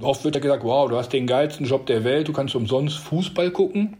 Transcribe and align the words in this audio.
Oft 0.00 0.24
wird 0.24 0.34
ja 0.34 0.40
gesagt, 0.40 0.64
wow, 0.64 0.88
du 0.88 0.96
hast 0.96 1.12
den 1.12 1.26
geilsten 1.26 1.66
Job 1.66 1.86
der 1.86 2.04
Welt, 2.04 2.28
du 2.28 2.32
kannst 2.32 2.54
umsonst 2.54 2.98
Fußball 2.98 3.50
gucken. 3.50 3.96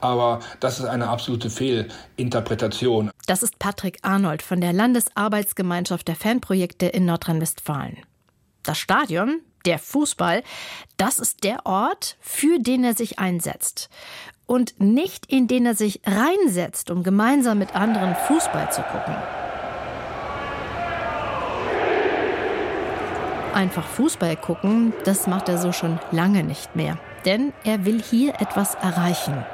Aber 0.00 0.40
das 0.60 0.78
ist 0.78 0.86
eine 0.86 1.08
absolute 1.08 1.50
Fehlinterpretation. 1.50 3.10
Das 3.26 3.42
ist 3.42 3.58
Patrick 3.58 3.98
Arnold 4.02 4.42
von 4.42 4.60
der 4.60 4.72
Landesarbeitsgemeinschaft 4.72 6.08
der 6.08 6.16
Fanprojekte 6.16 6.86
in 6.86 7.04
Nordrhein-Westfalen. 7.04 7.98
Das 8.62 8.78
Stadion, 8.78 9.40
der 9.66 9.78
Fußball, 9.78 10.42
das 10.96 11.18
ist 11.18 11.44
der 11.44 11.66
Ort, 11.66 12.16
für 12.20 12.58
den 12.58 12.84
er 12.84 12.94
sich 12.94 13.18
einsetzt. 13.18 13.90
Und 14.46 14.80
nicht 14.80 15.26
in 15.26 15.46
den 15.46 15.66
er 15.66 15.74
sich 15.74 16.00
reinsetzt, 16.04 16.90
um 16.90 17.02
gemeinsam 17.02 17.58
mit 17.58 17.74
anderen 17.76 18.16
Fußball 18.26 18.72
zu 18.72 18.82
gucken. 18.82 19.14
Einfach 23.54 23.84
Fußball 23.84 24.36
gucken, 24.36 24.92
das 25.04 25.26
macht 25.26 25.48
er 25.48 25.58
so 25.58 25.72
schon 25.72 25.98
lange 26.12 26.44
nicht 26.44 26.76
mehr. 26.76 26.98
Denn 27.24 27.52
er 27.64 27.84
will 27.84 28.00
hier 28.00 28.34
etwas 28.40 28.74
erreichen. 28.76 29.44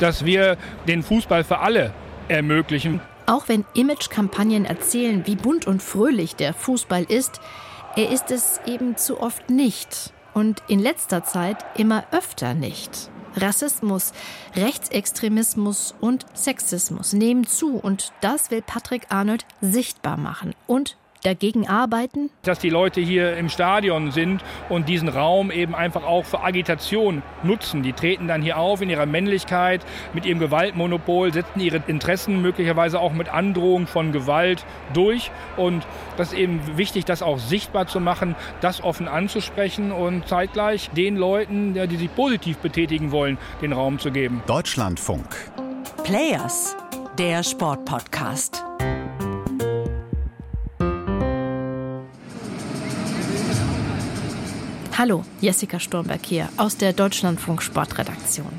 Dass 0.00 0.24
wir 0.24 0.56
den 0.88 1.02
Fußball 1.02 1.44
für 1.44 1.58
alle 1.58 1.92
ermöglichen. 2.28 3.00
Auch 3.26 3.48
wenn 3.48 3.64
Imagekampagnen 3.74 4.64
erzählen, 4.64 5.26
wie 5.26 5.36
bunt 5.36 5.66
und 5.66 5.82
fröhlich 5.82 6.36
der 6.36 6.54
Fußball 6.54 7.04
ist, 7.04 7.40
er 7.96 8.10
ist 8.10 8.30
es 8.30 8.60
eben 8.66 8.96
zu 8.96 9.20
oft 9.20 9.50
nicht. 9.50 10.12
Und 10.32 10.62
in 10.66 10.80
letzter 10.80 11.22
Zeit 11.22 11.58
immer 11.76 12.04
öfter 12.10 12.54
nicht. 12.54 13.10
Rassismus, 13.36 14.12
Rechtsextremismus 14.56 15.94
und 16.00 16.26
Sexismus 16.34 17.12
nehmen 17.12 17.46
zu 17.46 17.76
und 17.76 18.12
das 18.20 18.50
will 18.50 18.62
Patrick 18.62 19.06
Arnold 19.10 19.44
sichtbar 19.60 20.16
machen 20.16 20.54
und 20.66 20.96
dagegen 21.24 21.66
arbeiten? 21.66 22.30
Dass 22.42 22.58
die 22.58 22.70
Leute 22.70 23.00
hier 23.00 23.36
im 23.36 23.48
Stadion 23.48 24.12
sind 24.12 24.42
und 24.68 24.88
diesen 24.88 25.08
Raum 25.08 25.50
eben 25.50 25.74
einfach 25.74 26.04
auch 26.04 26.24
für 26.24 26.42
Agitation 26.42 27.22
nutzen. 27.42 27.82
Die 27.82 27.92
treten 27.92 28.28
dann 28.28 28.42
hier 28.42 28.58
auf 28.58 28.80
in 28.80 28.90
ihrer 28.90 29.06
Männlichkeit, 29.06 29.84
mit 30.12 30.26
ihrem 30.26 30.38
Gewaltmonopol, 30.38 31.32
setzen 31.32 31.60
ihre 31.60 31.82
Interessen 31.86 32.42
möglicherweise 32.42 33.00
auch 33.00 33.12
mit 33.12 33.28
Androhung 33.28 33.86
von 33.86 34.12
Gewalt 34.12 34.64
durch. 34.92 35.30
Und 35.56 35.86
das 36.16 36.32
ist 36.32 36.38
eben 36.38 36.60
wichtig, 36.76 37.04
das 37.04 37.22
auch 37.22 37.38
sichtbar 37.38 37.86
zu 37.86 38.00
machen, 38.00 38.36
das 38.60 38.82
offen 38.82 39.08
anzusprechen 39.08 39.92
und 39.92 40.28
zeitgleich 40.28 40.90
den 40.90 41.16
Leuten, 41.16 41.74
die 41.88 41.96
sich 41.96 42.14
positiv 42.14 42.58
betätigen 42.58 43.10
wollen, 43.10 43.38
den 43.62 43.72
Raum 43.72 43.98
zu 43.98 44.10
geben. 44.10 44.42
Deutschlandfunk. 44.46 45.50
Players, 46.04 46.76
der 47.18 47.42
Sportpodcast. 47.42 48.62
Hallo, 54.96 55.24
Jessica 55.40 55.80
Sturmberg 55.80 56.24
hier 56.24 56.48
aus 56.56 56.76
der 56.76 56.92
Deutschlandfunk 56.92 57.62
Sportredaktion. 57.62 58.52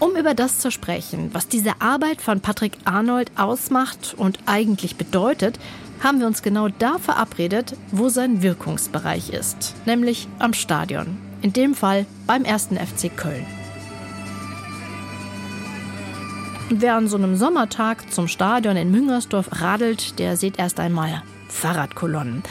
Um 0.00 0.16
über 0.16 0.34
das 0.34 0.58
zu 0.58 0.72
sprechen, 0.72 1.30
was 1.32 1.46
diese 1.46 1.80
Arbeit 1.80 2.20
von 2.20 2.40
Patrick 2.40 2.72
Arnold 2.84 3.30
ausmacht 3.36 4.16
und 4.16 4.40
eigentlich 4.46 4.96
bedeutet, 4.96 5.60
haben 6.02 6.18
wir 6.18 6.26
uns 6.26 6.42
genau 6.42 6.66
da 6.66 6.98
verabredet, 6.98 7.76
wo 7.92 8.08
sein 8.08 8.42
Wirkungsbereich 8.42 9.30
ist, 9.30 9.76
nämlich 9.86 10.26
am 10.40 10.54
Stadion. 10.54 11.16
In 11.40 11.52
dem 11.52 11.76
Fall 11.76 12.04
beim 12.26 12.44
ersten 12.44 12.76
FC 12.76 13.16
Köln. 13.16 13.46
Wer 16.70 16.96
an 16.96 17.06
so 17.06 17.16
einem 17.16 17.36
Sommertag 17.36 18.12
zum 18.12 18.26
Stadion 18.26 18.76
in 18.76 18.90
Müngersdorf 18.90 19.48
radelt, 19.52 20.18
der 20.18 20.36
sieht 20.36 20.58
erst 20.58 20.80
einmal 20.80 21.22
Fahrradkolonnen. 21.48 22.42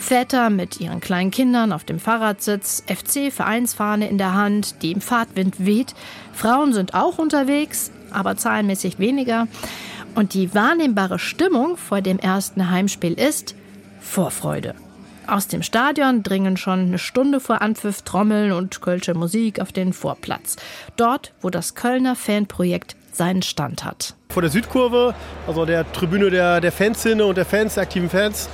Väter 0.00 0.50
mit 0.50 0.80
ihren 0.80 1.00
kleinen 1.00 1.30
Kindern 1.30 1.72
auf 1.72 1.84
dem 1.84 2.00
Fahrradsitz, 2.00 2.82
FC-Vereinsfahne 2.86 4.08
in 4.08 4.18
der 4.18 4.34
Hand, 4.34 4.82
die 4.82 4.92
im 4.92 5.00
Fahrtwind 5.00 5.64
weht. 5.64 5.94
Frauen 6.32 6.72
sind 6.72 6.94
auch 6.94 7.18
unterwegs, 7.18 7.92
aber 8.10 8.36
zahlenmäßig 8.36 8.98
weniger. 8.98 9.46
Und 10.14 10.34
die 10.34 10.54
wahrnehmbare 10.54 11.18
Stimmung 11.18 11.76
vor 11.76 12.00
dem 12.00 12.18
ersten 12.18 12.70
Heimspiel 12.70 13.12
ist 13.12 13.54
Vorfreude. 14.00 14.74
Aus 15.26 15.46
dem 15.46 15.62
Stadion 15.62 16.24
dringen 16.24 16.56
schon 16.56 16.80
eine 16.80 16.98
Stunde 16.98 17.38
vor 17.38 17.62
Anpfiff 17.62 18.02
Trommeln 18.02 18.50
und 18.50 18.80
kölsche 18.80 19.14
Musik 19.14 19.60
auf 19.60 19.70
den 19.70 19.92
Vorplatz. 19.92 20.56
Dort, 20.96 21.32
wo 21.40 21.50
das 21.50 21.76
Kölner 21.76 22.16
Fanprojekt 22.16 22.96
seinen 23.12 23.42
Stand 23.42 23.84
hat. 23.84 24.14
Vor 24.30 24.42
der 24.42 24.50
Südkurve, 24.50 25.14
also 25.46 25.66
der 25.66 25.90
Tribüne 25.92 26.30
der, 26.30 26.60
der 26.60 26.72
Fanszene 26.72 27.24
und 27.24 27.36
der 27.36 27.44
Fans, 27.44 27.74
der 27.74 27.84
aktiven 27.84 28.08
Fans. 28.08 28.48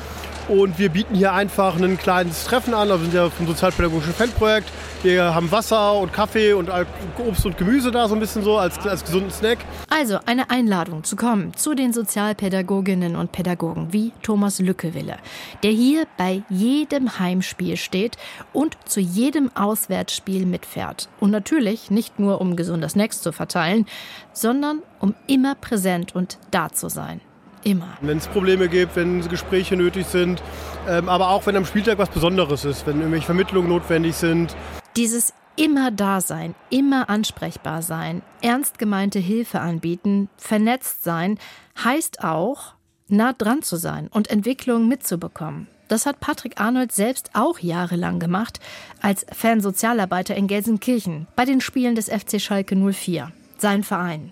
Und 0.48 0.78
wir 0.78 0.90
bieten 0.90 1.14
hier 1.16 1.32
einfach 1.32 1.76
ein 1.76 1.98
kleines 1.98 2.44
Treffen 2.44 2.72
an. 2.72 2.90
Also 2.90 3.00
wir 3.00 3.10
sind 3.10 3.14
ja 3.14 3.30
vom 3.30 3.46
sozialpädagogischen 3.48 4.14
Fanprojekt. 4.14 4.70
Wir 5.02 5.34
haben 5.34 5.50
Wasser 5.50 5.94
und 5.94 6.12
Kaffee 6.12 6.52
und 6.52 6.70
Obst 7.18 7.44
und 7.46 7.58
Gemüse 7.58 7.90
da 7.90 8.08
so 8.08 8.14
ein 8.14 8.20
bisschen 8.20 8.42
so 8.42 8.56
als, 8.56 8.78
als 8.86 9.04
gesunden 9.04 9.30
Snack. 9.30 9.58
Also 9.90 10.18
eine 10.24 10.50
Einladung 10.50 11.04
zu 11.04 11.16
kommen 11.16 11.52
zu 11.54 11.74
den 11.74 11.92
Sozialpädagoginnen 11.92 13.16
und 13.16 13.32
Pädagogen 13.32 13.92
wie 13.92 14.12
Thomas 14.22 14.58
Lückewille, 14.58 15.16
der 15.62 15.70
hier 15.70 16.06
bei 16.16 16.42
jedem 16.48 17.18
Heimspiel 17.18 17.76
steht 17.76 18.16
und 18.52 18.76
zu 18.84 19.00
jedem 19.00 19.50
Auswärtsspiel 19.54 20.46
mitfährt. 20.46 21.08
Und 21.20 21.30
natürlich 21.30 21.90
nicht 21.90 22.18
nur, 22.18 22.40
um 22.40 22.56
gesunde 22.56 22.88
Snacks 22.88 23.20
zu 23.20 23.32
verteilen, 23.32 23.86
sondern 24.32 24.80
um 25.00 25.14
immer 25.26 25.54
präsent 25.56 26.14
und 26.14 26.38
da 26.50 26.70
zu 26.70 26.88
sein. 26.88 27.20
Immer. 27.66 27.98
Wenn 28.00 28.18
es 28.18 28.28
Probleme 28.28 28.68
gibt, 28.68 28.94
wenn 28.94 29.26
Gespräche 29.28 29.74
nötig 29.76 30.06
sind, 30.06 30.40
ähm, 30.88 31.08
aber 31.08 31.30
auch 31.30 31.46
wenn 31.46 31.56
am 31.56 31.66
Spieltag 31.66 31.98
was 31.98 32.08
Besonderes 32.08 32.64
ist, 32.64 32.86
wenn 32.86 32.98
irgendwelche 32.98 33.26
Vermittlungen 33.26 33.68
notwendig 33.68 34.14
sind. 34.14 34.54
Dieses 34.96 35.34
immer 35.56 35.90
da 35.90 36.20
sein, 36.20 36.54
immer 36.70 37.10
ansprechbar 37.10 37.82
sein, 37.82 38.22
ernst 38.40 38.78
gemeinte 38.78 39.18
Hilfe 39.18 39.58
anbieten, 39.58 40.28
vernetzt 40.36 41.02
sein, 41.02 41.40
heißt 41.82 42.22
auch, 42.22 42.74
nah 43.08 43.32
dran 43.32 43.62
zu 43.62 43.74
sein 43.74 44.06
und 44.12 44.30
Entwicklungen 44.30 44.86
mitzubekommen. 44.86 45.66
Das 45.88 46.06
hat 46.06 46.20
Patrick 46.20 46.60
Arnold 46.60 46.92
selbst 46.92 47.30
auch 47.34 47.58
jahrelang 47.58 48.20
gemacht, 48.20 48.60
als 49.02 49.26
Fansozialarbeiter 49.32 50.36
in 50.36 50.46
Gelsenkirchen 50.46 51.26
bei 51.34 51.44
den 51.44 51.60
Spielen 51.60 51.96
des 51.96 52.08
FC 52.10 52.40
Schalke 52.40 52.76
04, 52.76 53.32
sein 53.58 53.82
Verein. 53.82 54.30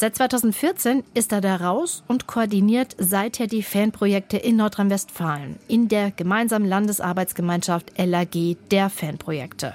Seit 0.00 0.16
2014 0.16 1.04
ist 1.12 1.30
er 1.30 1.42
da 1.42 1.56
raus 1.56 2.04
und 2.08 2.26
koordiniert 2.26 2.96
seither 2.96 3.46
die 3.46 3.62
Fanprojekte 3.62 4.38
in 4.38 4.56
Nordrhein-Westfalen 4.56 5.58
in 5.68 5.88
der 5.88 6.10
gemeinsamen 6.10 6.66
Landesarbeitsgemeinschaft 6.66 7.92
LAG 7.98 8.56
der 8.70 8.88
Fanprojekte. 8.88 9.74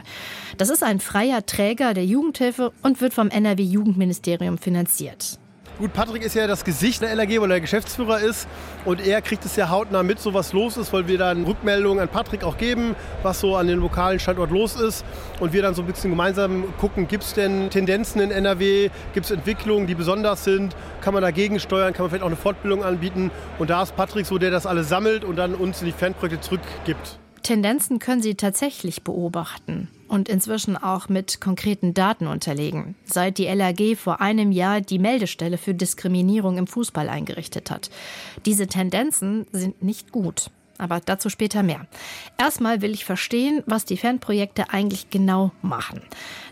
Das 0.58 0.70
ist 0.70 0.82
ein 0.82 1.00
freier 1.00 1.46
Träger 1.46 1.94
der 1.94 2.06
Jugendhilfe 2.06 2.72
und 2.82 3.02
wird 3.02 3.14
vom 3.14 3.30
NRW 3.30 3.62
Jugendministerium 3.62 4.58
finanziert. 4.58 5.38
Gut, 5.78 5.92
Patrick 5.92 6.24
ist 6.24 6.36
ja 6.36 6.48
das 6.48 6.64
Gesicht 6.64 7.02
der 7.02 7.14
LAG, 7.16 7.42
weil 7.42 7.52
er 7.52 7.60
Geschäftsführer 7.60 8.22
ist. 8.22 8.48
Und 8.86 9.06
er 9.06 9.22
kriegt 9.22 9.44
es 9.44 9.58
ja 9.58 9.70
hautnah 9.70 10.04
mit, 10.04 10.22
so 10.22 10.34
was 10.34 10.54
los 10.54 10.78
ist, 10.78 10.94
weil 10.94 11.10
wir 11.10 11.18
dann 11.18 11.44
Rückmeldungen 11.44 12.00
an 12.00 12.08
Patrick 12.08 12.46
auch 12.46 12.58
geben, 12.58 12.96
was 13.24 13.42
so 13.42 13.58
an 13.58 13.68
dem 13.68 13.82
lokalen 13.82 14.18
Standort 14.18 14.52
los 14.52 14.78
ist. 14.78 15.04
Und 15.42 15.52
wir 15.52 15.62
dann 15.62 15.76
so 15.76 15.82
ein 15.82 15.88
bisschen 15.88 16.12
gemeinsam 16.12 16.64
gucken, 16.80 17.10
gibt 17.10 17.26
es 17.26 17.34
denn 17.34 17.70
Tendenzen 17.70 18.22
in 18.22 18.32
NRW, 18.32 18.90
gibt 19.14 19.26
es 19.26 19.32
Entwicklungen, 19.32 19.86
die 19.86 19.96
besonders 19.96 20.46
sind, 20.46 20.74
kann 21.02 21.14
man 21.14 21.22
dagegen 21.22 21.60
steuern, 21.60 21.92
kann 21.92 22.04
man 22.04 22.10
vielleicht 22.10 22.24
auch 22.24 22.28
eine 22.28 22.38
Fortbildung 22.38 22.86
anbieten. 22.86 23.30
Und 23.60 23.70
da 23.70 23.84
ist 23.84 23.98
Patrick 23.98 24.26
so, 24.26 24.38
der 24.38 24.52
das 24.52 24.66
alles 24.66 24.88
sammelt 24.88 25.26
und 25.26 25.36
dann 25.36 25.56
uns 25.56 25.82
in 25.82 25.88
die 25.88 25.92
Fanprojekte 25.92 26.40
zurückgibt. 26.40 27.20
Tendenzen 27.46 28.00
können 28.00 28.24
Sie 28.24 28.34
tatsächlich 28.34 29.04
beobachten 29.04 29.88
und 30.08 30.30
inzwischen 30.30 30.78
auch 30.78 31.10
mit 31.10 31.40
konkreten 31.40 31.94
Daten 31.94 32.26
unterlegen, 32.26 32.96
seit 33.06 33.38
die 33.38 33.46
LAG 33.46 33.96
vor 33.98 34.20
einem 34.20 34.52
Jahr 34.52 34.82
die 34.82 34.98
Meldestelle 34.98 35.60
für 35.60 35.76
Diskriminierung 35.76 36.58
im 36.58 36.66
Fußball 36.66 37.08
eingerichtet 37.08 37.70
hat. 37.70 37.92
Diese 38.48 38.66
Tendenzen 38.66 39.46
sind 39.52 39.84
nicht 39.84 40.12
gut. 40.12 40.50
Aber 40.78 41.00
dazu 41.00 41.30
später 41.30 41.64
mehr. 41.64 41.88
Erstmal 42.38 42.82
will 42.82 42.92
ich 42.92 43.06
verstehen, 43.06 43.64
was 43.66 43.86
die 43.86 43.96
Fanprojekte 43.96 44.72
eigentlich 44.72 45.10
genau 45.10 45.52
machen. 45.62 46.02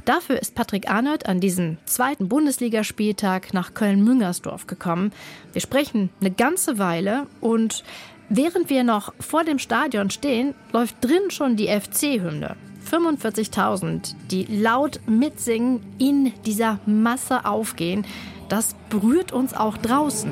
Dafür 0.06 0.42
ist 0.42 0.56
Patrick 0.56 0.89
Arnold 0.89 1.25
an 1.25 1.42
diesem 1.42 1.78
zweiten 1.86 2.30
Bundesligaspieltag 2.30 3.54
nach 3.54 3.74
Köln-Müngersdorf 3.74 4.66
gekommen. 4.66 5.12
Wir 5.51 5.60
sprechen 5.60 6.10
eine 6.22 6.31
ganze 6.31 6.78
Weile 6.78 7.28
und 7.42 7.84
Während 8.30 8.70
wir 8.70 8.84
noch 8.84 9.14
vor 9.20 9.44
dem 9.44 9.60
Stadion 9.60 10.10
stehen, 10.10 10.56
läuft 10.72 10.96
drin 11.02 11.30
schon 11.30 11.56
die 11.56 11.68
FC-Hymne. 11.68 12.56
45.000, 12.90 14.16
die 14.31 14.46
laut 14.46 15.00
mitsingen, 15.08 15.81
in 16.00 16.34
dieser 16.46 16.80
Masse 16.86 17.46
aufgehen. 17.46 18.06
Das 18.50 18.75
berührt 18.90 19.31
uns 19.31 19.54
auch 19.54 19.78
draußen. 19.78 20.31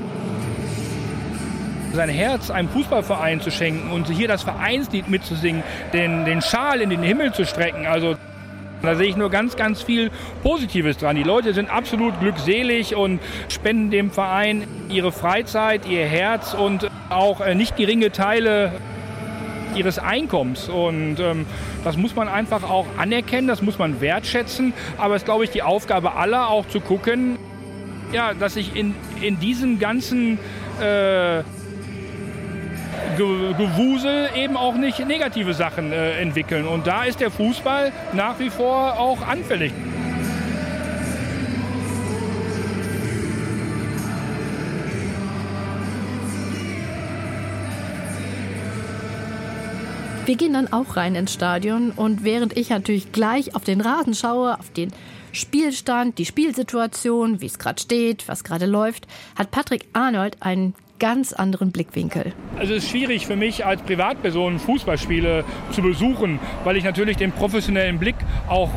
Sein 1.93 2.09
Herz 2.09 2.49
einem 2.49 2.69
Fußballverein 2.69 3.41
zu 3.41 3.51
schenken 3.51 3.91
und 3.91 4.09
hier 4.09 4.27
das 4.27 4.43
Vereinslied 4.43 5.09
mitzusingen, 5.09 5.63
den, 5.91 6.23
den 6.25 6.41
Schal 6.41 6.81
in 6.81 6.89
den 6.89 7.03
Himmel 7.03 7.33
zu 7.33 7.45
strecken. 7.45 7.85
Also 7.85 8.15
da 8.81 8.95
sehe 8.95 9.07
ich 9.07 9.15
nur 9.15 9.29
ganz, 9.29 9.55
ganz 9.55 9.81
viel 9.81 10.11
Positives 10.43 10.97
dran. 10.97 11.15
Die 11.15 11.23
Leute 11.23 11.53
sind 11.53 11.69
absolut 11.69 12.19
glückselig 12.19 12.95
und 12.95 13.19
spenden 13.49 13.91
dem 13.91 14.11
Verein 14.11 14.67
ihre 14.89 15.11
Freizeit, 15.11 15.87
ihr 15.87 16.05
Herz 16.05 16.53
und 16.53 16.89
auch 17.09 17.41
äh, 17.41 17.55
nicht 17.55 17.75
geringe 17.77 18.11
Teile 18.11 18.73
ihres 19.75 19.99
Einkommens. 19.99 20.69
Und 20.69 21.19
ähm, 21.19 21.45
das 21.83 21.97
muss 21.97 22.15
man 22.15 22.27
einfach 22.27 22.63
auch 22.63 22.85
anerkennen, 22.97 23.47
das 23.47 23.61
muss 23.61 23.77
man 23.77 24.01
wertschätzen. 24.01 24.73
Aber 24.97 25.15
es 25.15 25.21
ist, 25.21 25.25
glaube 25.25 25.43
ich, 25.43 25.51
die 25.51 25.63
Aufgabe 25.63 26.15
aller, 26.15 26.49
auch 26.49 26.67
zu 26.67 26.79
gucken, 26.79 27.37
ja, 28.11 28.33
dass 28.33 28.55
sich 28.55 28.75
in, 28.75 28.95
in 29.21 29.39
diesen 29.39 29.79
ganzen 29.79 30.37
äh, 30.81 31.43
Gewusel 33.27 34.29
eben 34.35 34.57
auch 34.57 34.75
nicht 34.75 34.99
negative 35.05 35.53
Sachen 35.53 35.91
äh, 35.91 36.19
entwickeln. 36.19 36.67
Und 36.67 36.87
da 36.87 37.03
ist 37.03 37.19
der 37.19 37.31
Fußball 37.31 37.91
nach 38.13 38.39
wie 38.39 38.49
vor 38.49 38.99
auch 38.99 39.25
anfällig. 39.27 39.71
Wir 50.25 50.37
gehen 50.37 50.53
dann 50.53 50.71
auch 50.71 50.95
rein 50.95 51.15
ins 51.15 51.33
Stadion 51.33 51.91
und 51.91 52.23
während 52.23 52.55
ich 52.55 52.69
natürlich 52.69 53.11
gleich 53.11 53.55
auf 53.55 53.63
den 53.63 53.81
Rasen 53.81 54.13
schaue, 54.13 54.57
auf 54.59 54.69
den 54.69 54.93
Spielstand, 55.33 56.19
die 56.19 56.25
Spielsituation, 56.25 57.41
wie 57.41 57.47
es 57.47 57.57
gerade 57.57 57.81
steht, 57.81 58.27
was 58.27 58.43
gerade 58.43 58.65
läuft, 58.65 59.07
hat 59.35 59.51
Patrick 59.51 59.87
Arnold 59.93 60.37
einen 60.39 60.75
ganz 61.01 61.33
anderen 61.33 61.71
Blickwinkel. 61.71 62.31
Also 62.59 62.75
es 62.75 62.83
ist 62.83 62.91
schwierig 62.91 63.25
für 63.25 63.35
mich 63.35 63.65
als 63.65 63.81
Privatperson 63.81 64.59
Fußballspiele 64.59 65.43
zu 65.71 65.81
besuchen, 65.81 66.39
weil 66.63 66.77
ich 66.77 66.83
natürlich 66.83 67.17
den 67.17 67.31
professionellen 67.31 67.97
Blick 67.97 68.15
auch 68.47 68.69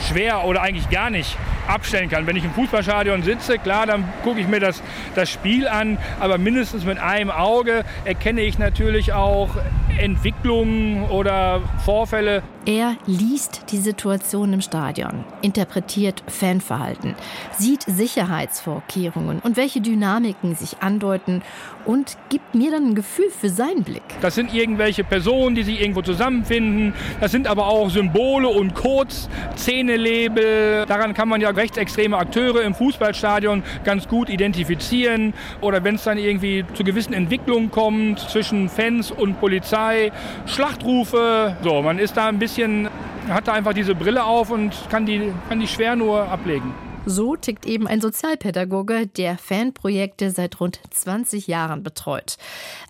schwer 0.00 0.44
oder 0.44 0.62
eigentlich 0.62 0.88
gar 0.90 1.10
nicht 1.10 1.36
abstellen 1.66 2.08
kann. 2.08 2.26
Wenn 2.26 2.36
ich 2.36 2.44
im 2.44 2.52
Fußballstadion 2.52 3.22
sitze, 3.22 3.58
klar, 3.58 3.86
dann 3.86 4.04
gucke 4.24 4.40
ich 4.40 4.48
mir 4.48 4.60
das, 4.60 4.82
das 5.14 5.30
Spiel 5.30 5.68
an, 5.68 5.98
aber 6.18 6.38
mindestens 6.38 6.84
mit 6.84 6.98
einem 6.98 7.30
Auge 7.30 7.84
erkenne 8.04 8.40
ich 8.42 8.58
natürlich 8.58 9.12
auch 9.12 9.50
Entwicklungen 9.98 11.04
oder 11.10 11.60
Vorfälle. 11.84 12.42
Er 12.66 12.96
liest 13.06 13.72
die 13.72 13.78
Situation 13.78 14.52
im 14.52 14.60
Stadion, 14.60 15.24
interpretiert 15.42 16.22
Fanverhalten, 16.26 17.14
sieht 17.56 17.82
Sicherheitsvorkehrungen 17.82 19.40
und 19.40 19.56
welche 19.56 19.80
Dynamiken 19.80 20.54
sich 20.54 20.80
andeuten 20.80 21.42
und 21.88 22.18
gibt 22.28 22.54
mir 22.54 22.70
dann 22.70 22.88
ein 22.88 22.94
Gefühl 22.94 23.30
für 23.30 23.48
seinen 23.48 23.82
Blick. 23.82 24.02
Das 24.20 24.34
sind 24.34 24.52
irgendwelche 24.52 25.04
Personen, 25.04 25.56
die 25.56 25.62
sich 25.62 25.80
irgendwo 25.80 26.02
zusammenfinden. 26.02 26.92
Das 27.18 27.32
sind 27.32 27.46
aber 27.46 27.66
auch 27.66 27.88
Symbole 27.88 28.46
und 28.46 28.74
Codes, 28.74 29.30
Szenelabel. 29.56 30.84
Daran 30.86 31.14
kann 31.14 31.30
man 31.30 31.40
ja 31.40 31.48
rechtsextreme 31.48 32.14
Akteure 32.18 32.60
im 32.60 32.74
Fußballstadion 32.74 33.62
ganz 33.84 34.06
gut 34.06 34.28
identifizieren. 34.28 35.32
Oder 35.62 35.82
wenn 35.82 35.94
es 35.94 36.04
dann 36.04 36.18
irgendwie 36.18 36.62
zu 36.74 36.84
gewissen 36.84 37.14
Entwicklungen 37.14 37.70
kommt 37.70 38.20
zwischen 38.20 38.68
Fans 38.68 39.10
und 39.10 39.40
Polizei, 39.40 40.12
Schlachtrufe. 40.44 41.56
So, 41.62 41.80
man 41.80 41.98
ist 41.98 42.18
da 42.18 42.28
ein 42.28 42.38
bisschen, 42.38 42.90
hat 43.30 43.48
da 43.48 43.54
einfach 43.54 43.72
diese 43.72 43.94
Brille 43.94 44.24
auf 44.24 44.50
und 44.50 44.74
kann 44.90 45.06
die, 45.06 45.32
kann 45.48 45.58
die 45.58 45.66
schwer 45.66 45.96
nur 45.96 46.28
ablegen. 46.28 46.87
So 47.10 47.36
tickt 47.36 47.64
eben 47.64 47.86
ein 47.86 48.02
Sozialpädagoge, 48.02 49.06
der 49.06 49.38
Fanprojekte 49.38 50.30
seit 50.30 50.60
rund 50.60 50.78
20 50.90 51.46
Jahren 51.46 51.82
betreut. 51.82 52.36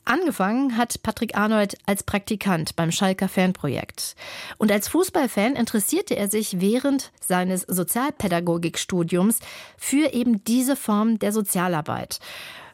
Angefangen 0.04 0.76
hat 0.76 1.04
Patrick 1.04 1.36
Arnold 1.36 1.78
als 1.86 2.02
Praktikant 2.02 2.74
beim 2.74 2.90
Schalker 2.90 3.28
Fanprojekt. 3.28 4.16
Und 4.56 4.72
als 4.72 4.88
Fußballfan 4.88 5.54
interessierte 5.54 6.16
er 6.16 6.28
sich 6.28 6.60
während 6.60 7.12
seines 7.20 7.62
Sozialpädagogikstudiums 7.62 9.38
für 9.76 10.12
eben 10.12 10.42
diese 10.42 10.74
Form 10.74 11.20
der 11.20 11.30
Sozialarbeit. 11.30 12.18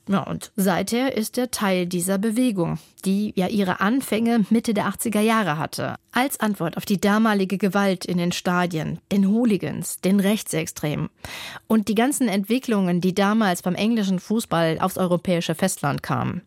Ja, 0.08 0.20
und 0.20 0.52
seither 0.54 1.16
ist 1.16 1.38
er 1.38 1.50
Teil 1.50 1.86
dieser 1.86 2.18
Bewegung, 2.18 2.78
die 3.04 3.32
ja 3.36 3.48
ihre 3.48 3.80
Anfänge 3.80 4.44
Mitte 4.50 4.74
der 4.74 4.86
80er 4.86 5.20
Jahre 5.20 5.58
hatte. 5.58 5.96
Als 6.12 6.40
Antwort 6.40 6.76
auf 6.76 6.84
die 6.84 7.00
damalige 7.00 7.56
Gewalt 7.56 8.04
in 8.04 8.18
den 8.18 8.32
Stadien, 8.32 8.98
den 9.10 9.28
Hooligans, 9.28 10.00
den 10.00 10.20
Rechtsextremen 10.20 11.08
und 11.66 11.88
die 11.88 11.94
ganzen 11.94 12.28
Entwicklungen, 12.28 13.00
die 13.00 13.14
damals 13.14 13.62
beim 13.62 13.74
englischen 13.74 14.20
Fußball 14.20 14.78
aufs 14.78 14.98
europäische 14.98 15.54
Festland 15.54 16.02
kamen. 16.02 16.42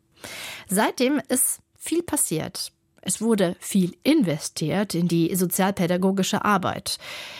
Seitdem 0.67 1.19
ist 1.27 1.59
viel 1.75 2.03
passiert. 2.03 2.71
Es 3.07 3.21
wurde 3.21 3.55
viel 3.61 3.93
investiert 4.03 4.93
in 4.93 5.07
die 5.07 5.33
sozialpädagogische 5.33 6.43
Arbeit. 6.43 6.97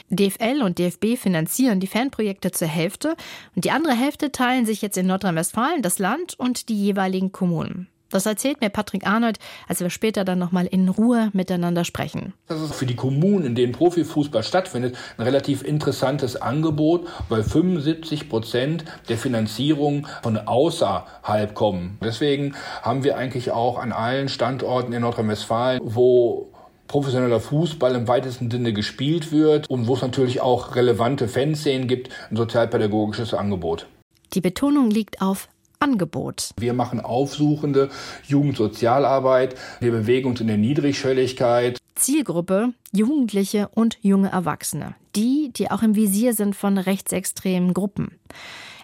DFL 0.10 0.62
und 0.64 0.80
DFB 0.80 1.18
finanzieren 1.18 1.82
die 1.82 1.88
Fanprojekte 1.88 2.52
zur 2.52 2.70
Hälfte 2.70 3.18
und 3.54 3.66
die 3.66 3.72
andere 3.72 3.94
Hälfte 3.94 4.32
teilen 4.32 4.66
sich 4.66 4.82
jetzt 4.82 4.98
in 4.98 5.08
Nordrhein-Westfalen 5.08 5.82
das 5.82 6.00
Land 6.00 6.40
und 6.40 6.70
die 6.70 6.82
jeweiligen 6.82 7.34
Kommunen. 7.34 7.90
Das 8.10 8.26
erzählt 8.26 8.62
mir 8.62 8.70
Patrick 8.70 9.06
Arnold, 9.06 9.38
als 9.68 9.82
wir 9.82 9.90
später 9.90 10.24
dann 10.24 10.40
nochmal 10.40 10.66
in 10.66 10.88
Ruhe 10.88 11.30
miteinander 11.34 11.84
sprechen. 11.84 12.34
Das 12.48 12.62
ist 12.62 12.76
für 12.76 12.86
die 12.86 12.96
Kommunen, 12.96 13.46
in 13.46 13.56
denen 13.56 13.74
Profifußball 13.74 14.44
stattfindet, 14.44 14.98
ein 15.18 15.24
relativ 15.24 15.64
interessantes 15.64 16.36
Angebot, 16.36 17.08
weil 17.30 17.44
75 17.44 18.30
Prozent 18.30 18.86
der 19.10 19.18
Finanzierung 19.18 20.08
von 20.24 20.38
außerhalb 20.38 21.54
kommen. 21.54 21.98
Deswegen 22.02 22.56
haben 22.82 23.04
wir 23.04 23.18
eigentlich 23.18 23.52
auch 23.52 23.78
an 23.78 23.92
allen 23.92 24.30
Standorten 24.30 24.94
in 24.94 25.02
Nordrhein-Westfalen, 25.02 25.82
wo 25.84 26.50
professioneller 26.88 27.42
Fußball 27.42 27.96
im 27.96 28.08
weitesten 28.08 28.50
Sinne 28.50 28.74
gespielt 28.74 29.32
wird 29.32 29.70
und 29.70 29.88
wo 29.88 29.96
es 29.96 30.02
natürlich 30.02 30.42
auch 30.42 30.76
relevante 30.76 31.28
Fanszenen 31.28 31.88
gibt, 31.88 32.10
ein 32.32 32.38
sozialpädagogisches 32.38 33.34
Angebot. 33.34 33.88
Die 34.34 34.42
Betonung 34.42 34.90
liegt 34.90 35.22
auf 35.22 35.50
Angebot. 35.80 36.52
Wir 36.58 36.74
machen 36.74 37.00
aufsuchende 37.00 37.90
Jugendsozialarbeit. 38.26 39.56
Wir 39.80 39.92
bewegen 39.92 40.30
uns 40.30 40.42
in 40.42 40.48
der 40.48 40.58
Niedrigschwelligkeit. 40.58 41.78
Zielgruppe 41.96 42.74
Jugendliche 42.92 43.70
und 43.74 43.98
junge 44.02 44.30
Erwachsene. 44.30 44.96
Die, 45.16 45.52
die 45.56 45.70
auch 45.72 45.84
im 45.84 45.96
Visier 45.96 46.34
sind 46.34 46.56
von 46.56 46.78
rechtsextremen 46.78 47.74
Gruppen. 47.74 48.12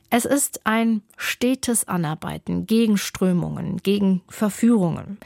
Es 0.09 0.25
ist 0.25 0.61
ein 0.65 1.01
stetes 1.17 1.87
Anarbeiten 1.87 2.67
gegen 2.67 2.97
Strömungen, 2.97 3.77
gegen 3.77 4.21
Verführungen. 4.27 5.17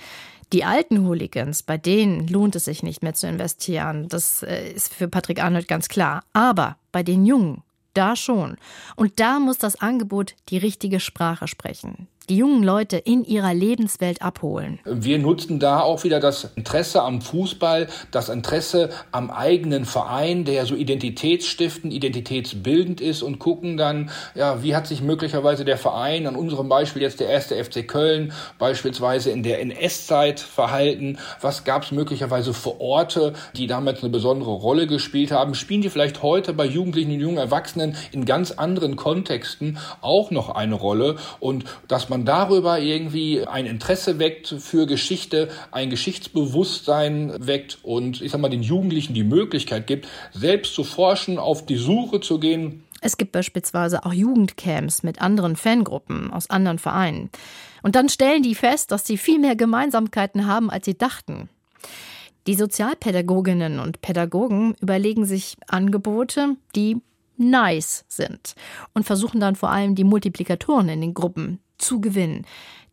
Die 0.54 0.64
alten 0.64 1.06
Hooligans, 1.06 1.64
bei 1.64 1.78
denen 1.78 2.28
lohnt 2.28 2.56
es 2.56 2.66
sich 2.66 2.84
nicht 2.84 3.04
mehr 3.04 3.14
zu 3.14 3.28
investieren. 3.28 4.08
Das 4.08 4.44
äh, 4.44 4.72
ist 4.72 4.94
für 4.94 5.10
Patrick 5.10 5.44
Arnold 5.44 5.68
ganz 5.68 5.90
klar. 5.90 6.24
Aber 6.32 6.78
bei 6.94 7.04
den 7.04 7.26
Jungen, 7.26 7.64
da 7.98 8.16
schon. 8.16 8.58
Und 8.96 9.20
da 9.20 9.40
muss 9.40 9.58
das 9.58 9.82
Angebot 9.82 10.36
die 10.50 10.58
richtige 10.58 11.00
Sprache 11.00 11.48
sprechen 11.48 12.08
die 12.30 12.38
jungen 12.38 12.64
Leute 12.64 12.98
in 12.98 13.24
ihrer 13.24 13.54
Lebenswelt 13.54 14.22
abholen. 14.22 14.80
Wir 14.86 15.18
nutzen 15.18 15.60
da 15.60 15.80
auch 15.80 16.04
wieder 16.04 16.20
das 16.20 16.50
Interesse 16.56 17.02
am 17.02 17.22
Fußball, 17.22 17.88
das 18.12 18.28
Interesse 18.28 18.90
am 19.12 19.32
eigenen 19.32 19.86
Verein, 19.86 20.44
der 20.44 20.66
so 20.66 20.76
identitätsstiftend, 20.76 21.94
identitätsbildend 21.94 23.00
ist 23.00 23.22
und 23.22 23.40
gucken 23.40 23.78
dann, 23.78 24.10
ja, 24.36 24.62
wie 24.62 24.76
hat 24.76 24.88
sich 24.88 25.02
möglicherweise 25.02 25.64
der 25.64 25.78
Verein, 25.78 26.28
an 26.28 26.36
unserem 26.36 26.68
Beispiel 26.68 27.02
jetzt 27.02 27.22
der 27.22 27.30
erste 27.30 27.64
FC 27.64 27.88
Köln, 27.88 28.34
beispielsweise 28.60 29.32
in 29.32 29.44
der 29.44 29.62
NS-Zeit 29.62 30.42
verhalten, 30.42 31.18
was 31.40 31.64
gab 31.64 31.84
es 31.84 31.92
möglicherweise 31.92 32.54
für 32.54 32.82
Orte, 32.82 33.34
die 33.56 33.68
damals 33.68 34.02
eine 34.02 34.12
besondere 34.12 34.52
Rolle 34.52 34.86
gespielt 34.86 35.32
haben, 35.32 35.56
spielen 35.56 35.82
die 35.82 35.90
vielleicht 35.90 36.24
heute 36.24 36.54
bei 36.54 36.66
Jugendlichen 36.66 37.12
und 37.12 37.20
jungen 37.20 37.38
Erwachsenen 37.38 37.96
in 38.12 38.26
ganz 38.26 38.52
anderen 38.52 38.98
Kontexten 38.98 39.78
auch 40.02 40.30
noch 40.32 40.50
eine 40.50 40.76
Rolle? 40.76 41.16
Und 41.40 41.64
dass 41.88 42.10
man 42.10 42.17
man 42.18 42.26
darüber 42.26 42.80
irgendwie 42.80 43.46
ein 43.46 43.68
Interesse 43.68 44.18
weckt 44.18 44.48
für 44.48 44.88
Geschichte, 44.88 45.50
ein 45.72 45.92
Geschichtsbewusstsein 45.92 47.46
weckt 47.46 47.78
und 47.84 48.22
ich 48.22 48.32
sag 48.32 48.42
mal 48.42 48.50
den 48.50 48.64
Jugendlichen 48.64 49.14
die 49.14 49.24
Möglichkeit 49.24 49.86
gibt, 49.86 50.08
selbst 50.32 50.74
zu 50.74 50.84
forschen, 50.84 51.38
auf 51.38 51.68
die 51.68 51.76
Suche 51.76 52.20
zu 52.20 52.40
gehen. 52.40 52.84
Es 53.02 53.18
gibt 53.18 53.34
beispielsweise 53.34 54.04
auch 54.04 54.14
Jugendcamps 54.14 55.04
mit 55.04 55.22
anderen 55.22 55.56
Fangruppen 55.56 56.34
aus 56.34 56.50
anderen 56.50 56.80
Vereinen. 56.80 57.30
Und 57.84 57.96
dann 57.96 58.10
stellen 58.10 58.42
die 58.42 58.56
fest, 58.56 58.92
dass 58.92 59.06
sie 59.06 59.18
viel 59.18 59.38
mehr 59.38 59.56
Gemeinsamkeiten 59.56 60.48
haben, 60.48 60.72
als 60.72 60.86
sie 60.86 60.98
dachten. 60.98 61.50
Die 62.48 62.56
Sozialpädagoginnen 62.56 63.80
und 63.80 64.02
Pädagogen 64.02 64.74
überlegen 64.82 65.26
sich 65.26 65.58
Angebote, 65.68 66.56
die 66.76 66.98
nice 67.38 68.06
sind 68.08 68.56
und 68.96 69.06
versuchen 69.06 69.40
dann 69.40 69.56
vor 69.56 69.70
allem 69.70 69.94
die 69.94 70.04
Multiplikatoren 70.04 70.90
in 70.90 71.02
den 71.02 71.14
Gruppen 71.14 71.60
zu 71.78 72.02
gewinnen, 72.02 72.46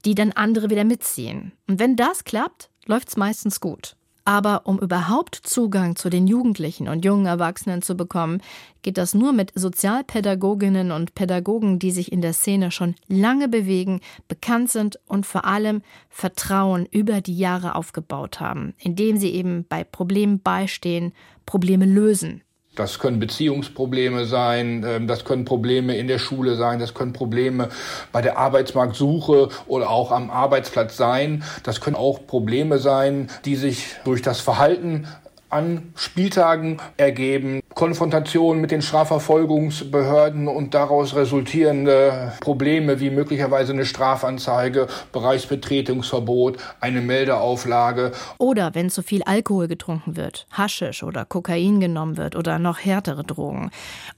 die 0.05 0.15
dann 0.15 0.33
andere 0.33 0.71
wieder 0.71 0.85
mitziehen. 0.85 1.53
Und 1.67 1.79
wenn 1.79 1.97
das 1.97 2.25
klappt, 2.25 2.71
läuft's 2.87 3.17
meistens 3.17 3.61
gut. 3.61 3.97
Aber 4.27 4.63
um 4.65 4.79
überhaupt 4.79 5.35
Zugang 5.35 5.97
zu 5.97 6.09
den 6.09 6.27
Jugendlichen 6.27 6.89
und 6.89 7.05
jungen 7.05 7.27
Erwachsenen 7.27 7.83
zu 7.83 7.95
bekommen, 7.95 8.41
geht 8.81 8.97
das 8.97 9.15
nur 9.15 9.35
mit 9.35 9.53
Sozialpädagoginnen 9.55 10.93
und 10.93 11.15
Pädagogen, 11.15 11.79
die 11.79 11.91
sich 11.91 12.11
in 12.11 12.23
der 12.23 12.33
Szene 12.33 12.71
schon 12.71 12.95
lange 13.07 13.49
bewegen, 13.49 14.01
bekannt 14.27 14.71
sind 14.71 14.99
und 15.07 15.27
vor 15.27 15.45
allem 15.45 15.83
Vertrauen 16.09 16.87
über 16.87 17.21
die 17.21 17.37
Jahre 17.37 17.75
aufgebaut 17.75 18.41
haben, 18.41 18.73
indem 18.79 19.19
sie 19.19 19.31
eben 19.31 19.67
bei 19.69 19.85
Problemen 19.85 20.41
beistehen, 20.41 21.13
Probleme 21.45 21.85
lösen. 21.85 22.44
Das 22.75 22.99
können 22.99 23.21
Beziehungsprobleme 23.21 24.25
sein, 24.25 24.85
ähm, 24.87 25.07
das 25.07 25.25
können 25.25 25.45
Probleme 25.45 25.97
in 25.97 26.09
der 26.09 26.19
Schule 26.19 26.57
sein, 26.57 26.81
das 26.81 26.95
können 26.95 27.13
Probleme 27.13 27.69
bei 28.11 28.21
der 28.21 28.39
Arbeitsmarktsuche 28.39 29.49
oder 29.67 29.91
auch 29.91 30.11
am 30.11 30.31
Arbeitsplatz 30.31 30.97
sein. 30.97 31.45
Das 31.63 31.81
können 31.81 31.97
auch 31.97 32.27
Probleme 32.27 32.79
sein, 32.79 33.29
die 33.45 33.57
sich 33.57 33.97
durch 34.05 34.23
das 34.23 34.41
Verhalten 34.41 35.07
an 35.55 35.93
Spieltagen 35.95 36.79
ergeben, 36.97 37.61
Konfrontationen 37.75 38.61
mit 38.61 38.73
den 38.73 38.83
Strafverfolgungsbehörden 38.83 40.49
und 40.49 40.75
daraus 40.75 41.15
resultierende 41.15 42.33
Probleme 42.41 42.99
wie 42.99 43.11
möglicherweise 43.11 43.73
eine 43.73 43.87
Strafanzeige, 43.87 44.89
Bereichsbetretungsverbot, 45.13 46.59
eine 46.81 47.01
Meldeauflage. 47.01 48.13
Oder 48.39 48.75
wenn 48.75 48.91
zu 48.91 49.03
viel 49.03 49.23
Alkohol 49.23 49.69
getrunken 49.69 50.17
wird, 50.17 50.47
Haschisch 50.51 51.03
oder 51.05 51.25
Kokain 51.25 51.81
genommen 51.81 52.17
wird 52.17 52.35
oder 52.35 52.59
noch 52.59 52.81
härtere 52.81 53.23
Drogen. 53.23 53.71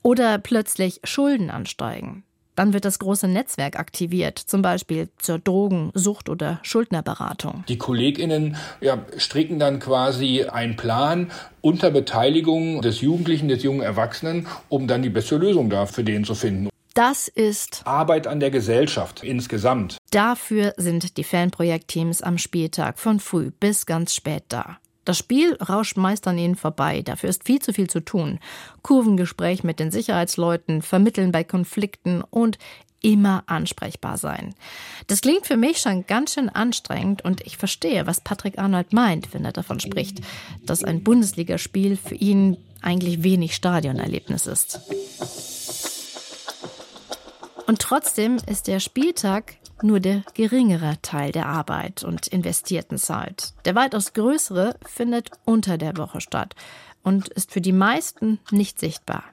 Oder 0.03 0.39
plötzlich 0.39 1.01
Schulden 1.05 1.51
ansteigen. 1.51 2.26
Dann 2.57 2.73
wird 2.73 2.85
das 2.85 2.99
große 2.99 3.29
Netzwerk 3.29 3.79
aktiviert, 3.79 4.39
zum 4.39 4.63
Beispiel 4.63 5.09
zur 5.19 5.39
Drogen-, 5.39 5.93
Sucht- 5.95 6.29
oder 6.29 6.59
Schuldnerberatung. 6.63 7.65
Die 7.69 7.79
KollegInnen 7.79 8.57
ja, 8.81 9.05
stricken 9.19 9.59
dann 9.59 9.79
quasi 9.79 10.45
einen 10.45 10.77
Plan 10.77 11.31
unter 11.61 11.91
Beteiligung 11.91 12.83
des 12.83 13.01
Jugendlichen, 13.03 13.49
des 13.49 13.63
jungen 13.63 13.83
Erwachsenen, 13.83 14.49
um 14.69 14.89
dann 14.89 15.03
die 15.03 15.11
beste 15.11 15.37
Lösung 15.37 15.71
da 15.71 15.87
für 15.87 16.03
den 16.03 16.25
zu 16.25 16.35
finden. 16.35 16.69
Das 16.95 17.29
ist 17.29 17.83
Arbeit 17.85 18.27
an 18.27 18.41
der 18.41 18.51
Gesellschaft 18.51 19.23
insgesamt. 19.23 19.99
Dafür 20.11 20.73
sind 20.79 21.19
die 21.19 21.25
Fanprojektteams 21.25 22.23
am 22.23 22.39
Spieltag 22.39 22.99
von 22.99 23.21
früh 23.21 23.51
bis 23.51 23.85
ganz 23.85 24.15
spät 24.15 24.45
da. 24.49 24.79
Das 25.07 25.17
Spiel 25.17 25.55
rauscht 25.55 25.97
meist 25.97 26.27
an 26.27 26.37
ihnen 26.37 26.57
vorbei. 26.57 27.01
Dafür 27.01 27.31
ist 27.31 27.45
viel 27.45 27.63
zu 27.63 27.73
viel 27.73 27.89
zu 27.89 28.01
tun. 28.01 28.41
Kurvengespräch 28.83 29.63
mit 29.63 29.79
den 29.79 29.91
Sicherheitsleuten, 29.91 30.83
vermitteln 30.83 31.33
bei 31.33 31.45
Konflikten 31.45 32.23
und 32.23 32.59
immer 33.03 33.45
ansprechbar 33.47 34.19
sein. 34.19 34.55
Das 35.07 35.21
klingt 35.21 35.47
für 35.47 35.57
mich 35.57 35.79
schon 35.79 36.07
ganz 36.07 36.35
schön 36.35 36.49
anstrengend 36.49 37.25
und 37.25 37.41
ich 37.47 37.57
verstehe, 37.57 38.07
was 38.07 38.21
Patrick 38.21 38.59
Arnold 38.59 38.93
meint, 38.93 39.33
wenn 39.33 39.45
er 39.45 39.53
davon 39.53 39.79
spricht, 39.79 40.23
dass 40.65 40.83
ein 40.83 41.05
Bundesligaspiel 41.05 41.97
für 41.97 42.17
ihn 42.17 42.57
eigentlich 42.83 43.23
wenig 43.23 43.55
Stadionerlebnis 43.55 44.49
ist. 44.49 44.81
Und 47.69 47.81
trotzdem 47.81 48.39
ist 48.49 48.67
der 48.67 48.81
Spieltag 48.81 49.57
nur 49.83 50.01
der 50.01 50.23
geringere 50.35 50.97
Teil 51.03 51.33
der 51.33 51.47
Arbeit 51.47 52.03
und 52.03 52.27
investierten 52.27 52.99
Zeit. 52.99 53.53
Der 53.65 53.75
weitaus 53.75 54.13
größere 54.13 54.77
findet 54.87 55.31
unter 55.45 55.79
der 55.79 55.97
Woche 55.97 56.21
statt 56.21 56.55
und 57.03 57.29
ist 57.29 57.53
für 57.53 57.61
die 57.61 57.73
meisten 57.73 58.39
nicht 58.51 58.79
sichtbar. 58.81 59.25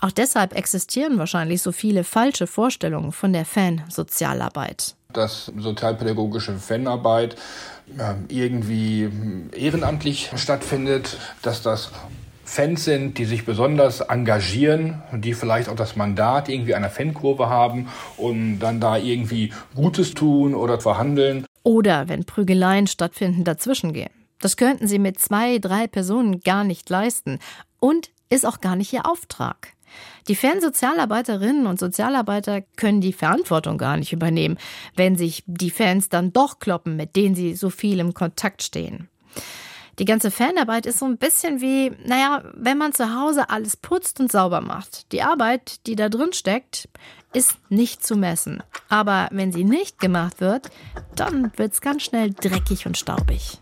Auch 0.00 0.10
deshalb 0.10 0.54
existieren 0.56 1.18
wahrscheinlich 1.18 1.62
so 1.62 1.72
viele 1.72 2.04
falsche 2.04 2.46
Vorstellungen 2.46 3.12
von 3.12 3.32
der 3.32 3.44
Fansozialarbeit. 3.44 4.94
Dass 5.12 5.52
sozialpädagogische 5.56 6.56
Fanarbeit 6.56 7.36
ähm, 7.98 8.26
irgendwie 8.28 9.10
ehrenamtlich 9.52 10.30
stattfindet, 10.36 11.18
dass 11.42 11.62
das 11.62 11.90
Fans 12.50 12.84
sind, 12.84 13.16
die 13.18 13.26
sich 13.26 13.44
besonders 13.44 14.00
engagieren, 14.00 15.00
die 15.12 15.34
vielleicht 15.34 15.68
auch 15.68 15.76
das 15.76 15.94
Mandat 15.94 16.48
irgendwie 16.48 16.74
einer 16.74 16.90
Fankurve 16.90 17.48
haben 17.48 17.86
und 18.16 18.58
dann 18.58 18.80
da 18.80 18.96
irgendwie 18.96 19.52
Gutes 19.76 20.14
tun 20.14 20.56
oder 20.56 20.80
verhandeln. 20.80 21.46
Oder 21.62 22.08
wenn 22.08 22.24
Prügeleien 22.24 22.88
stattfinden, 22.88 23.44
dazwischengehen. 23.44 24.10
Das 24.40 24.56
könnten 24.56 24.88
sie 24.88 24.98
mit 24.98 25.20
zwei, 25.20 25.58
drei 25.60 25.86
Personen 25.86 26.40
gar 26.40 26.64
nicht 26.64 26.90
leisten 26.90 27.38
und 27.78 28.10
ist 28.30 28.44
auch 28.44 28.60
gar 28.60 28.74
nicht 28.74 28.92
ihr 28.92 29.06
Auftrag. 29.06 29.68
Die 30.26 30.34
Fansozialarbeiterinnen 30.34 31.68
und 31.68 31.78
Sozialarbeiter 31.78 32.62
können 32.74 33.00
die 33.00 33.12
Verantwortung 33.12 33.78
gar 33.78 33.96
nicht 33.96 34.12
übernehmen, 34.12 34.58
wenn 34.96 35.14
sich 35.16 35.44
die 35.46 35.70
Fans 35.70 36.08
dann 36.08 36.32
doch 36.32 36.58
kloppen, 36.58 36.96
mit 36.96 37.14
denen 37.14 37.36
sie 37.36 37.54
so 37.54 37.70
viel 37.70 38.00
im 38.00 38.12
Kontakt 38.12 38.64
stehen. 38.64 39.08
Die 40.00 40.06
ganze 40.06 40.30
Fanarbeit 40.30 40.86
ist 40.86 40.98
so 40.98 41.04
ein 41.04 41.18
bisschen 41.18 41.60
wie, 41.60 41.92
naja, 42.06 42.42
wenn 42.54 42.78
man 42.78 42.94
zu 42.94 43.14
Hause 43.14 43.50
alles 43.50 43.76
putzt 43.76 44.18
und 44.18 44.32
sauber 44.32 44.62
macht. 44.62 45.12
Die 45.12 45.20
Arbeit, 45.20 45.86
die 45.86 45.94
da 45.94 46.08
drin 46.08 46.32
steckt, 46.32 46.88
ist 47.34 47.58
nicht 47.68 48.02
zu 48.02 48.16
messen. 48.16 48.62
Aber 48.88 49.28
wenn 49.30 49.52
sie 49.52 49.62
nicht 49.62 49.98
gemacht 49.98 50.40
wird, 50.40 50.70
dann 51.16 51.52
wird 51.56 51.74
es 51.74 51.82
ganz 51.82 52.02
schnell 52.02 52.30
dreckig 52.30 52.86
und 52.86 52.96
staubig. 52.96 53.58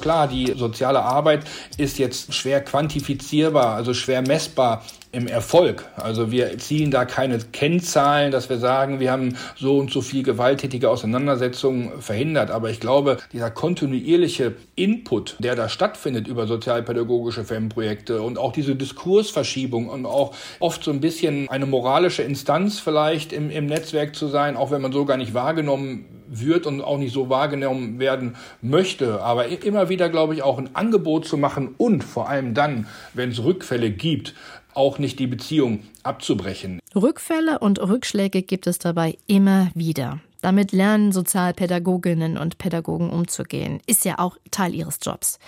Klar, 0.00 0.26
die 0.26 0.52
soziale 0.56 1.00
Arbeit 1.00 1.44
ist 1.78 1.98
jetzt 1.98 2.34
schwer 2.34 2.60
quantifizierbar, 2.60 3.76
also 3.76 3.94
schwer 3.94 4.20
messbar 4.20 4.82
im 5.14 5.26
Erfolg. 5.26 5.86
Also 5.96 6.30
wir 6.30 6.58
zielen 6.58 6.90
da 6.90 7.04
keine 7.04 7.38
Kennzahlen, 7.38 8.32
dass 8.32 8.50
wir 8.50 8.58
sagen, 8.58 9.00
wir 9.00 9.12
haben 9.12 9.36
so 9.56 9.78
und 9.78 9.90
so 9.90 10.00
viel 10.00 10.22
gewalttätige 10.22 10.90
Auseinandersetzungen 10.90 12.00
verhindert. 12.00 12.50
Aber 12.50 12.70
ich 12.70 12.80
glaube, 12.80 13.18
dieser 13.32 13.50
kontinuierliche 13.50 14.54
Input, 14.74 15.36
der 15.38 15.54
da 15.54 15.68
stattfindet 15.68 16.26
über 16.26 16.46
sozialpädagogische 16.46 17.44
FEM-Projekte 17.44 18.20
und 18.20 18.38
auch 18.38 18.52
diese 18.52 18.74
Diskursverschiebung 18.74 19.88
und 19.88 20.06
auch 20.06 20.34
oft 20.58 20.82
so 20.82 20.90
ein 20.90 21.00
bisschen 21.00 21.48
eine 21.48 21.66
moralische 21.66 22.22
Instanz 22.22 22.80
vielleicht 22.80 23.32
im, 23.32 23.50
im 23.50 23.66
Netzwerk 23.66 24.14
zu 24.16 24.28
sein, 24.28 24.56
auch 24.56 24.70
wenn 24.70 24.82
man 24.82 24.92
so 24.92 25.04
gar 25.04 25.16
nicht 25.16 25.34
wahrgenommen 25.34 26.06
wird 26.26 26.66
und 26.66 26.80
auch 26.80 26.98
nicht 26.98 27.12
so 27.12 27.28
wahrgenommen 27.28 27.98
werden 27.98 28.36
möchte. 28.62 29.22
Aber 29.22 29.46
immer 29.46 29.88
wieder, 29.88 30.08
glaube 30.08 30.34
ich, 30.34 30.42
auch 30.42 30.58
ein 30.58 30.74
Angebot 30.74 31.26
zu 31.26 31.36
machen 31.36 31.74
und 31.76 32.02
vor 32.02 32.28
allem 32.28 32.54
dann, 32.54 32.86
wenn 33.12 33.30
es 33.30 33.42
Rückfälle 33.42 33.90
gibt, 33.90 34.34
auch 34.74 34.98
nicht 34.98 35.18
die 35.18 35.26
Beziehung 35.26 35.84
abzubrechen. 36.02 36.80
Rückfälle 36.94 37.58
und 37.58 37.80
Rückschläge 37.80 38.42
gibt 38.42 38.66
es 38.66 38.78
dabei 38.78 39.16
immer 39.26 39.70
wieder. 39.74 40.20
Damit 40.40 40.72
lernen 40.72 41.12
Sozialpädagoginnen 41.12 42.36
und 42.36 42.58
Pädagogen 42.58 43.10
umzugehen. 43.10 43.80
Ist 43.86 44.04
ja 44.04 44.18
auch 44.18 44.36
Teil 44.50 44.74
ihres 44.74 44.98
Jobs. 45.00 45.38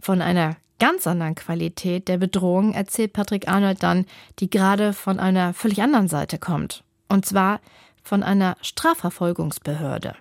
Von 0.00 0.22
einer 0.22 0.56
ganz 0.78 1.06
anderen 1.06 1.34
Qualität 1.34 2.08
der 2.08 2.18
Bedrohung 2.18 2.72
erzählt 2.72 3.12
Patrick 3.12 3.48
Arnold 3.48 3.82
dann, 3.82 4.06
die 4.38 4.50
gerade 4.50 4.92
von 4.92 5.18
einer 5.18 5.54
völlig 5.54 5.82
anderen 5.82 6.08
Seite 6.08 6.38
kommt. 6.38 6.84
Und 7.08 7.26
zwar 7.26 7.60
von 8.02 8.22
einer 8.22 8.56
Strafverfolgungsbehörde. 8.60 10.14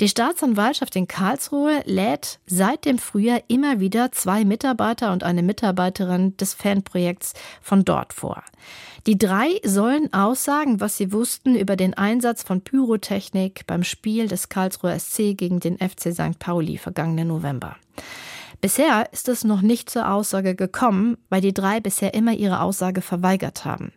Die 0.00 0.08
Staatsanwaltschaft 0.08 0.96
in 0.96 1.08
Karlsruhe 1.08 1.82
lädt 1.84 2.40
seit 2.46 2.84
dem 2.84 2.98
Frühjahr 2.98 3.42
immer 3.48 3.80
wieder 3.80 4.12
zwei 4.12 4.44
Mitarbeiter 4.44 5.12
und 5.12 5.24
eine 5.24 5.42
Mitarbeiterin 5.42 6.36
des 6.36 6.54
Fanprojekts 6.54 7.34
von 7.60 7.84
dort 7.84 8.12
vor. 8.12 8.42
Die 9.06 9.18
drei 9.18 9.60
sollen 9.64 10.12
aussagen, 10.12 10.80
was 10.80 10.96
sie 10.96 11.12
wussten 11.12 11.54
über 11.54 11.76
den 11.76 11.94
Einsatz 11.94 12.42
von 12.42 12.62
Pyrotechnik 12.62 13.66
beim 13.66 13.82
Spiel 13.82 14.28
des 14.28 14.48
Karlsruher 14.48 14.98
SC 14.98 15.36
gegen 15.36 15.60
den 15.60 15.78
FC 15.78 16.12
St. 16.12 16.38
Pauli 16.38 16.78
vergangenen 16.78 17.28
November. 17.28 17.76
Bisher 18.60 19.10
ist 19.12 19.28
es 19.28 19.42
noch 19.44 19.62
nicht 19.62 19.88
zur 19.88 20.10
Aussage 20.10 20.54
gekommen, 20.54 21.16
weil 21.30 21.40
die 21.40 21.54
drei 21.54 21.80
bisher 21.80 22.12
immer 22.12 22.32
ihre 22.32 22.60
Aussage 22.60 23.00
verweigert 23.00 23.64
haben. 23.64 23.92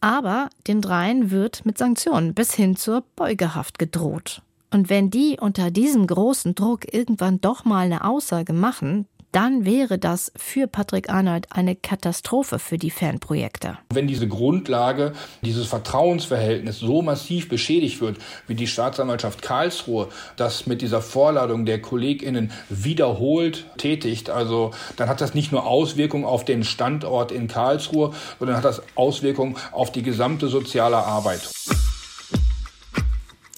Aber 0.00 0.48
den 0.66 0.80
dreien 0.80 1.30
wird 1.30 1.66
mit 1.66 1.76
Sanktionen 1.76 2.34
bis 2.34 2.54
hin 2.54 2.74
zur 2.74 3.04
Beugehaft 3.16 3.78
gedroht. 3.78 4.42
Und 4.72 4.88
wenn 4.88 5.10
die 5.10 5.36
unter 5.38 5.70
diesem 5.70 6.06
großen 6.06 6.54
Druck 6.54 6.92
irgendwann 6.92 7.42
doch 7.42 7.66
mal 7.66 7.84
eine 7.84 8.08
Aussage 8.08 8.54
machen, 8.54 9.06
dann 9.32 9.64
wäre 9.64 9.98
das 9.98 10.30
für 10.36 10.66
Patrick 10.66 11.08
Arnold 11.08 11.46
eine 11.50 11.74
Katastrophe 11.74 12.58
für 12.58 12.76
die 12.76 12.90
Fanprojekte. 12.90 13.78
Wenn 13.92 14.06
diese 14.06 14.28
Grundlage, 14.28 15.12
dieses 15.40 15.66
Vertrauensverhältnis 15.66 16.78
so 16.78 17.00
massiv 17.00 17.48
beschädigt 17.48 18.02
wird, 18.02 18.18
wie 18.46 18.54
die 18.54 18.66
Staatsanwaltschaft 18.66 19.40
Karlsruhe 19.40 20.08
das 20.36 20.66
mit 20.66 20.82
dieser 20.82 21.00
Vorladung 21.00 21.64
der 21.64 21.80
KollegInnen 21.80 22.50
wiederholt 22.68 23.66
tätigt, 23.78 24.28
also 24.28 24.72
dann 24.96 25.08
hat 25.08 25.22
das 25.22 25.34
nicht 25.34 25.50
nur 25.50 25.66
Auswirkungen 25.66 26.24
auf 26.24 26.44
den 26.44 26.62
Standort 26.62 27.32
in 27.32 27.48
Karlsruhe, 27.48 28.12
sondern 28.38 28.56
hat 28.58 28.64
das 28.66 28.82
Auswirkungen 28.96 29.56
auf 29.72 29.92
die 29.92 30.02
gesamte 30.02 30.48
soziale 30.48 30.98
Arbeit 30.98 31.48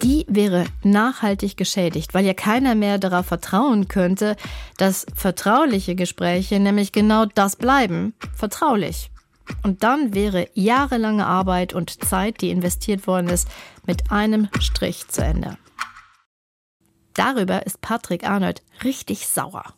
die 0.02 0.26
wäre 0.28 0.64
nachhaltig 0.82 1.56
geschädigt, 1.56 2.14
weil 2.14 2.24
ja 2.24 2.34
keiner 2.34 2.74
mehr 2.74 2.98
darauf 2.98 3.26
vertrauen 3.26 3.88
könnte, 3.88 4.36
dass 4.76 5.06
vertrauliche 5.14 5.94
Gespräche 5.94 6.58
nämlich 6.60 6.92
genau 6.92 7.26
das 7.26 7.56
bleiben, 7.56 8.14
vertraulich. 8.34 9.10
Und 9.62 9.82
dann 9.82 10.14
wäre 10.14 10.48
jahrelange 10.54 11.26
Arbeit 11.26 11.74
und 11.74 12.04
Zeit, 12.04 12.40
die 12.40 12.50
investiert 12.50 13.06
worden 13.06 13.28
ist, 13.28 13.48
mit 13.86 14.10
einem 14.10 14.48
Strich 14.58 15.08
zu 15.08 15.22
Ende. 15.22 15.58
Darüber 17.14 17.64
ist 17.64 17.80
Patrick 17.80 18.28
Arnold 18.28 18.62
richtig 18.82 19.26
sauer. 19.26 19.74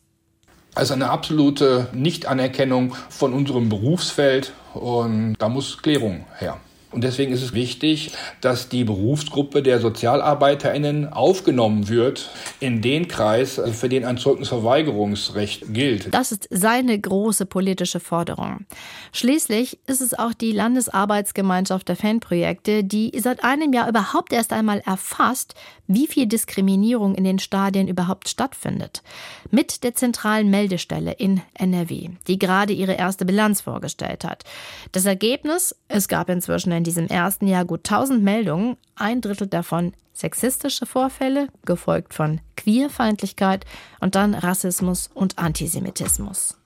Also 0.75 0.95
eine 0.95 1.11
absolute 1.11 1.89
Nichtanerkennung 1.93 2.95
von 3.09 3.33
unserem 3.33 3.69
Berufsfeld 3.69 4.53
und 4.75 5.37
da 5.39 5.49
muss 5.49 5.83
Klärung 5.83 6.27
her. 6.39 6.61
Und 6.97 7.05
deswegen 7.05 7.31
ist 7.31 7.43
es 7.43 7.53
wichtig, 7.53 8.13
dass 8.41 8.71
die 8.71 8.83
Berufsgruppe 8.83 9.63
der 9.63 9.81
SozialarbeiterInnen 9.81 11.13
aufgenommen 11.13 11.91
wird 11.91 12.31
in 12.59 12.81
den 12.81 13.07
Kreis, 13.07 13.61
für 13.73 13.91
den 13.91 14.07
ein 14.07 14.17
Zeugnisverweigerungsrecht 14.17 15.75
gilt. 15.75 16.15
Das 16.15 16.33
ist 16.33 16.49
seine 16.51 16.99
große 16.99 17.45
politische 17.45 18.01
Forderung. 18.01 18.65
Schließlich 19.13 19.79
ist 19.87 20.01
es 20.01 20.19
auch 20.19 20.33
die 20.33 20.53
Landesarbeitsgemeinschaft 20.53 21.87
der 21.87 21.97
Fanprojekte, 21.97 22.83
die 22.83 23.13
seit 23.21 23.45
einem 23.45 23.75
Jahr 23.75 23.91
überhaupt 23.91 24.33
erst 24.33 24.55
einmal 24.55 24.81
erfasst, 24.87 25.55
wie 25.87 26.07
viel 26.07 26.25
Diskriminierung 26.27 27.15
in 27.15 27.25
den 27.25 27.39
Stadien 27.39 27.89
überhaupt 27.89 28.31
stattfindet. 28.31 29.03
Mit 29.51 29.85
der 29.85 29.95
zentralen 29.95 30.49
Meldestelle 30.49 31.13
in 31.13 31.43
NRW, 31.55 32.09
die 32.27 32.39
gerade 32.39 32.73
ihre 32.73 32.95
erste 32.95 33.27
Bilanz 33.27 33.61
vorgestellt 33.61 34.25
hat. 34.25 34.45
Das 34.93 35.05
Ergebnis? 35.05 35.77
Es 35.89 36.09
gab 36.09 36.31
inzwischen 36.31 36.73
in 36.73 36.86
diesem 36.87 37.09
ersten 37.09 37.47
Jahr 37.47 37.65
gut 37.65 37.81
1000 37.81 38.23
Meldungen, 38.23 38.77
ein 38.95 39.21
Drittel 39.21 39.49
davon 39.49 39.93
sexistische 40.13 40.87
Vorfälle, 40.87 41.49
gefolgt 41.65 42.15
von 42.15 42.41
Queerfeindlichkeit 42.57 43.67
und 44.01 44.15
dann 44.15 44.35
Rassismus 44.35 45.11
und 45.13 45.39
Antisemitismus. 45.39 46.57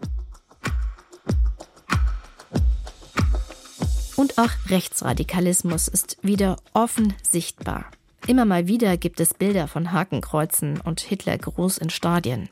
Und 4.16 4.38
auch 4.38 4.50
Rechtsradikalismus 4.68 5.88
ist 5.88 6.18
wieder 6.22 6.58
offen 6.74 7.14
sichtbar. 7.22 7.86
Immer 8.26 8.44
mal 8.44 8.68
wieder 8.68 8.98
gibt 8.98 9.18
es 9.18 9.32
Bilder 9.32 9.66
von 9.66 9.92
Hakenkreuzen 9.92 10.78
und 10.82 11.00
Hitlergruß 11.00 11.78
in 11.78 11.88
Stadien. 11.88 12.50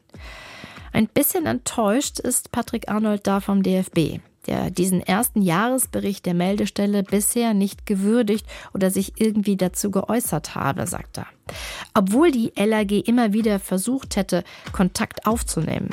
Ein 0.92 1.06
bisschen 1.06 1.44
enttäuscht 1.44 2.18
ist 2.18 2.50
Patrick 2.50 2.88
Arnold 2.88 3.26
da 3.26 3.40
vom 3.40 3.62
DFB, 3.62 4.20
der 4.48 4.70
diesen 4.70 5.00
ersten 5.00 5.42
Jahresbericht 5.42 6.26
der 6.26 6.34
Meldestelle 6.34 7.02
bisher 7.02 7.54
nicht 7.54 7.86
gewürdigt 7.86 8.46
oder 8.74 8.90
sich 8.90 9.20
irgendwie 9.20 9.56
dazu 9.56 9.90
geäußert 9.90 10.54
habe, 10.54 10.86
sagt 10.86 11.18
er. 11.18 11.26
Obwohl 11.94 12.30
die 12.30 12.52
LAG 12.56 12.90
immer 12.90 13.32
wieder 13.32 13.60
versucht 13.60 14.16
hätte, 14.16 14.44
Kontakt 14.72 15.26
aufzunehmen. 15.26 15.90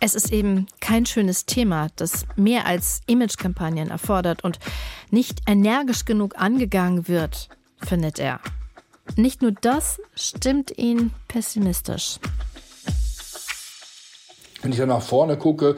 Es 0.00 0.14
ist 0.14 0.32
eben 0.32 0.66
kein 0.80 1.06
schönes 1.06 1.46
Thema, 1.46 1.88
das 1.96 2.26
mehr 2.36 2.66
als 2.66 3.00
Imagekampagnen 3.06 3.88
erfordert 3.88 4.44
und 4.44 4.58
nicht 5.10 5.40
energisch 5.46 6.04
genug 6.04 6.38
angegangen 6.38 7.08
wird, 7.08 7.48
findet 7.78 8.18
er. 8.18 8.40
Nicht 9.16 9.40
nur 9.40 9.52
das 9.52 10.00
stimmt 10.14 10.76
ihn 10.76 11.12
pessimistisch. 11.28 12.18
Wenn 14.64 14.72
ich 14.72 14.78
dann 14.78 14.88
nach 14.88 15.02
vorne 15.02 15.36
gucke, 15.36 15.76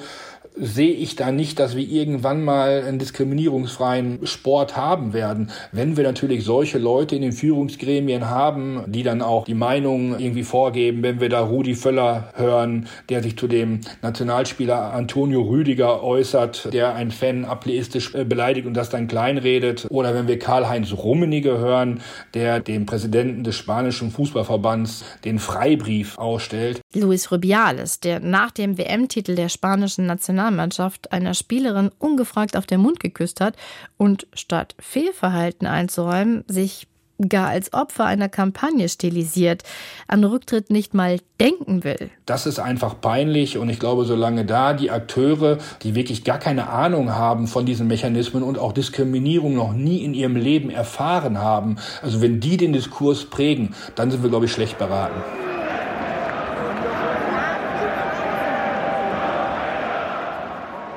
sehe 0.56 0.92
ich 0.92 1.16
da 1.16 1.30
nicht, 1.30 1.58
dass 1.58 1.76
wir 1.76 1.86
irgendwann 1.86 2.42
mal 2.42 2.82
einen 2.86 2.98
diskriminierungsfreien 2.98 4.26
Sport 4.26 4.76
haben 4.76 5.12
werden. 5.12 5.50
Wenn 5.70 5.96
wir 5.96 6.04
natürlich 6.04 6.44
solche 6.44 6.78
Leute 6.78 7.14
in 7.14 7.22
den 7.22 7.32
Führungsgremien 7.32 8.28
haben, 8.28 8.82
die 8.86 9.02
dann 9.02 9.20
auch 9.20 9.44
die 9.44 9.54
Meinung 9.54 10.18
irgendwie 10.18 10.44
vorgeben, 10.44 11.02
wenn 11.02 11.20
wir 11.20 11.28
da 11.28 11.40
Rudi 11.40 11.74
Völler 11.74 12.32
hören, 12.36 12.88
der 13.10 13.22
sich 13.22 13.36
zu 13.36 13.48
dem 13.48 13.80
Nationalspieler 14.00 14.94
Antonio 14.94 15.42
Rüdiger 15.42 16.02
äußert, 16.02 16.72
der 16.72 16.94
einen 16.94 17.10
Fan 17.10 17.44
ableistisch 17.44 18.14
äh, 18.14 18.24
beleidigt 18.24 18.66
und 18.66 18.74
das 18.74 18.88
dann 18.88 19.08
kleinredet, 19.08 19.86
oder 19.90 20.14
wenn 20.14 20.26
wir 20.26 20.38
Karl-Heinz 20.38 20.92
Rummenigge 20.92 21.58
hören, 21.58 22.00
der 22.34 22.60
dem 22.60 22.86
Präsidenten 22.86 23.44
des 23.44 23.56
spanischen 23.56 24.10
Fußballverbands 24.10 25.04
den 25.24 25.38
Freibrief 25.38 26.16
ausstellt. 26.16 26.80
Luis 26.94 27.30
Rubiales, 27.30 28.00
der 28.00 28.20
nach 28.20 28.50
dem 28.50 28.78
WM-Titel 28.78 29.34
der 29.34 29.48
spanischen 29.48 30.06
National 30.06 30.45
Nationalmannschaft 30.46 31.12
einer 31.12 31.34
Spielerin 31.34 31.90
ungefragt 31.98 32.56
auf 32.56 32.66
den 32.66 32.80
Mund 32.80 33.00
geküsst 33.00 33.40
hat 33.40 33.56
und 33.96 34.26
statt 34.34 34.74
Fehlverhalten 34.78 35.66
einzuräumen, 35.66 36.44
sich 36.46 36.86
gar 37.30 37.48
als 37.48 37.72
Opfer 37.72 38.04
einer 38.04 38.28
Kampagne 38.28 38.90
stilisiert, 38.90 39.62
an 40.06 40.22
Rücktritt 40.22 40.68
nicht 40.68 40.92
mal 40.92 41.18
denken 41.40 41.82
will. 41.82 42.10
Das 42.26 42.44
ist 42.44 42.58
einfach 42.58 43.00
peinlich 43.00 43.56
und 43.56 43.70
ich 43.70 43.78
glaube, 43.78 44.04
solange 44.04 44.44
da 44.44 44.74
die 44.74 44.90
Akteure, 44.90 45.56
die 45.82 45.94
wirklich 45.94 46.24
gar 46.24 46.38
keine 46.38 46.68
Ahnung 46.68 47.14
haben 47.14 47.46
von 47.46 47.64
diesen 47.64 47.86
Mechanismen 47.86 48.42
und 48.42 48.58
auch 48.58 48.72
Diskriminierung 48.72 49.54
noch 49.54 49.72
nie 49.72 50.04
in 50.04 50.12
ihrem 50.12 50.36
Leben 50.36 50.68
erfahren 50.68 51.38
haben, 51.38 51.78
also 52.02 52.20
wenn 52.20 52.38
die 52.38 52.58
den 52.58 52.74
Diskurs 52.74 53.24
prägen, 53.24 53.74
dann 53.94 54.10
sind 54.10 54.22
wir, 54.22 54.28
glaube 54.28 54.44
ich, 54.44 54.52
schlecht 54.52 54.76
beraten. 54.76 55.45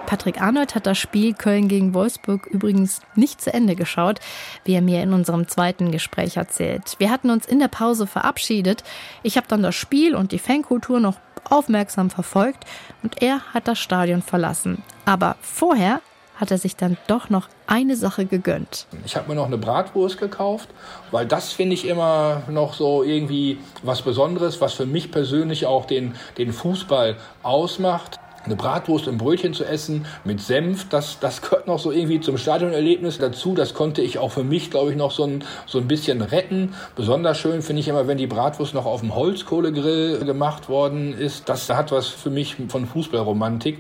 Patrick 0.10 0.42
Arnold 0.42 0.74
hat 0.74 0.88
das 0.88 0.98
Spiel 0.98 1.36
Köln 1.36 1.68
gegen 1.68 1.94
Wolfsburg 1.94 2.48
übrigens 2.48 3.02
nicht 3.14 3.40
zu 3.42 3.54
Ende 3.54 3.76
geschaut, 3.76 4.20
wie 4.64 4.74
er 4.74 4.82
mir 4.82 5.04
in 5.04 5.14
unserem 5.14 5.48
zweiten 5.48 5.92
Gespräch 5.92 6.36
erzählt. 6.36 6.96
Wir 6.98 7.12
hatten 7.12 7.30
uns 7.30 7.46
in 7.46 7.60
der 7.60 7.68
Pause 7.68 8.08
verabschiedet. 8.08 8.84
Ich 9.22 9.38
habe 9.38 9.46
dann 9.48 9.62
das 9.62 9.76
Spiel 9.76 10.16
und 10.16 10.32
die 10.32 10.40
Fankultur 10.40 11.00
noch 11.00 11.18
aufmerksam 11.48 12.10
verfolgt 12.10 12.66
und 13.04 13.22
er 13.22 13.42
hat 13.54 13.68
das 13.68 13.78
Stadion 13.78 14.24
verlassen. 14.24 14.82
Aber 15.06 15.36
vorher 15.42 16.02
hat 16.38 16.50
er 16.50 16.58
sich 16.58 16.76
dann 16.76 16.98
doch 17.06 17.30
noch 17.30 17.48
eine 17.68 17.96
Sache 17.96 18.26
gegönnt. 18.26 18.88
Ich 19.06 19.16
habe 19.16 19.30
mir 19.30 19.36
noch 19.36 19.46
eine 19.46 19.60
Bratwurst 19.60 20.18
gekauft, 20.18 20.70
weil 21.12 21.28
das 21.28 21.52
finde 21.52 21.76
ich 21.76 21.88
immer 21.88 22.42
noch 22.50 22.74
so 22.74 23.04
irgendwie 23.04 23.60
was 23.84 24.02
Besonderes, 24.02 24.60
was 24.60 24.74
für 24.74 24.88
mich 24.88 25.12
persönlich 25.12 25.68
auch 25.68 25.86
den, 25.86 26.16
den 26.40 26.52
Fußball 26.52 27.16
ausmacht 27.44 28.20
eine 28.50 28.56
Bratwurst 28.56 29.08
im 29.08 29.18
Brötchen 29.18 29.54
zu 29.54 29.64
essen 29.64 30.06
mit 30.24 30.42
Senf, 30.42 30.90
das, 30.90 31.20
das 31.20 31.42
gehört 31.42 31.68
noch 31.68 31.80
so 31.80 31.92
irgendwie 31.92 32.20
zum 32.20 32.38
Stadionerlebnis 32.38 33.20
dazu. 33.20 33.54
Das 33.54 33.74
konnte 33.74 34.02
ich 34.02 34.18
auch 34.18 34.32
für 34.32 34.44
mich, 34.44 34.72
glaube 34.72 34.92
ich, 34.92 34.98
noch 34.98 35.12
so 35.12 35.24
ein, 35.24 35.44
so 35.68 35.78
ein 35.78 35.88
bisschen 35.88 36.22
retten. 36.22 36.74
Besonders 36.96 37.38
schön 37.38 37.62
finde 37.62 37.82
ich 37.82 37.88
immer, 37.88 38.08
wenn 38.08 38.18
die 38.18 38.28
Bratwurst 38.28 38.74
noch 38.74 38.86
auf 38.86 39.02
dem 39.02 39.16
Holzkohlegrill 39.16 40.26
gemacht 40.26 40.68
worden 40.68 41.14
ist. 41.14 41.48
Das 41.48 41.70
hat 41.70 41.92
was 41.92 42.08
für 42.08 42.32
mich 42.32 42.58
von 42.70 42.88
Fußballromantik. 42.88 43.80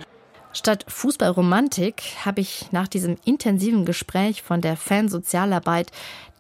Statt 0.54 0.86
Fußballromantik 0.88 2.02
habe 2.26 2.42
ich 2.42 2.72
nach 2.72 2.88
diesem 2.88 3.18
intensiven 3.26 3.86
Gespräch 3.86 4.42
von 4.42 4.62
der 4.62 4.78
Fansozialarbeit 4.78 5.92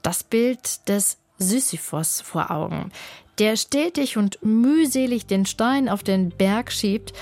das 0.02 0.24
Bild 0.24 0.88
des 0.88 1.18
Sisyphos 1.38 2.22
vor 2.22 2.52
Augen, 2.52 2.92
der 3.40 3.56
stetig 3.56 4.18
und 4.18 4.38
mühselig 4.44 5.26
den 5.26 5.46
Stein 5.46 5.88
auf 5.88 6.04
den 6.04 6.30
Berg 6.30 6.72
schiebt, 6.72 7.14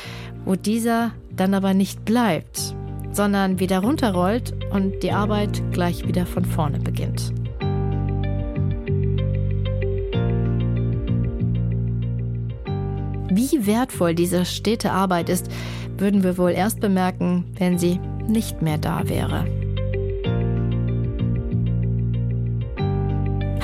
wo 0.45 0.55
dieser 0.55 1.11
dann 1.35 1.53
aber 1.53 1.73
nicht 1.73 2.03
bleibt, 2.05 2.75
sondern 3.11 3.59
wieder 3.59 3.79
runterrollt 3.79 4.53
und 4.71 5.03
die 5.03 5.11
Arbeit 5.11 5.61
gleich 5.71 6.07
wieder 6.07 6.25
von 6.25 6.43
vorne 6.43 6.79
beginnt. 6.79 7.31
Wie 13.29 13.67
wertvoll 13.67 14.15
diese 14.15 14.45
stete 14.45 14.91
Arbeit 14.91 15.29
ist, 15.29 15.47
würden 15.97 16.23
wir 16.23 16.37
wohl 16.37 16.51
erst 16.51 16.79
bemerken, 16.79 17.45
wenn 17.57 17.77
sie 17.77 17.99
nicht 18.27 18.61
mehr 18.61 18.77
da 18.77 19.07
wäre. 19.07 19.45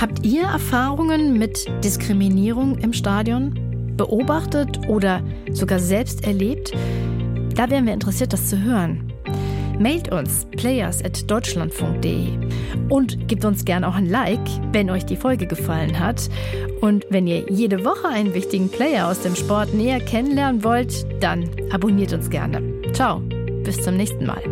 Habt 0.03 0.25
ihr 0.25 0.43
Erfahrungen 0.43 1.39
mit 1.39 1.65
Diskriminierung 1.81 2.77
im 2.79 2.91
Stadion? 2.91 3.53
Beobachtet 3.95 4.89
oder 4.89 5.21
sogar 5.53 5.79
selbst 5.79 6.27
erlebt? 6.27 6.73
Da 7.55 7.69
wären 7.69 7.85
wir 7.85 7.93
interessiert, 7.93 8.33
das 8.33 8.47
zu 8.47 8.61
hören. 8.61 9.13
Mailt 9.79 10.11
uns 10.11 10.45
players.deutschlandfunk.de 10.57 12.27
und 12.89 13.29
gebt 13.29 13.45
uns 13.45 13.63
gerne 13.63 13.87
auch 13.87 13.95
ein 13.95 14.09
Like, 14.09 14.45
wenn 14.73 14.89
euch 14.89 15.05
die 15.05 15.15
Folge 15.15 15.47
gefallen 15.47 15.97
hat. 15.97 16.29
Und 16.81 17.05
wenn 17.09 17.25
ihr 17.25 17.49
jede 17.49 17.85
Woche 17.85 18.09
einen 18.09 18.33
wichtigen 18.33 18.67
Player 18.67 19.07
aus 19.07 19.21
dem 19.21 19.37
Sport 19.37 19.73
näher 19.73 20.01
kennenlernen 20.01 20.65
wollt, 20.65 21.05
dann 21.23 21.49
abonniert 21.71 22.11
uns 22.11 22.29
gerne. 22.29 22.61
Ciao, 22.91 23.21
bis 23.63 23.81
zum 23.81 23.95
nächsten 23.95 24.25
Mal. 24.25 24.43